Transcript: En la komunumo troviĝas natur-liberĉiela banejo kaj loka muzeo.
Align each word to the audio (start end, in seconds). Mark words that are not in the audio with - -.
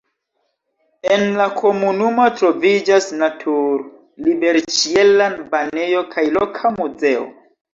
En 1.15 1.25
la 1.41 1.45
komunumo 1.59 2.25
troviĝas 2.39 3.09
natur-liberĉiela 3.19 5.29
banejo 5.53 6.03
kaj 6.17 6.25
loka 6.41 6.75
muzeo. 6.81 7.31